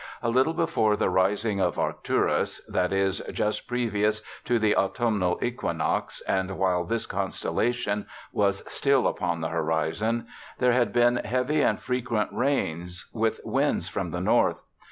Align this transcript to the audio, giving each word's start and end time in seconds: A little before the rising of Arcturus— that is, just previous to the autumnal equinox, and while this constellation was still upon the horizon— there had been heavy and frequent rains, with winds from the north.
A 0.23 0.31
little 0.31 0.55
before 0.55 0.95
the 0.97 1.11
rising 1.11 1.59
of 1.59 1.77
Arcturus— 1.77 2.59
that 2.75 2.91
is, 2.91 3.19
just 3.31 3.67
previous 3.67 4.23
to 4.45 4.57
the 4.57 4.75
autumnal 4.75 5.37
equinox, 5.43 6.21
and 6.21 6.57
while 6.57 6.83
this 6.83 7.05
constellation 7.05 8.07
was 8.33 8.63
still 8.67 9.05
upon 9.07 9.41
the 9.41 9.49
horizon— 9.49 10.25
there 10.57 10.73
had 10.73 10.91
been 10.91 11.17
heavy 11.17 11.61
and 11.61 11.79
frequent 11.79 12.31
rains, 12.33 13.11
with 13.13 13.41
winds 13.43 13.89
from 13.89 14.09
the 14.09 14.21
north. 14.21 14.63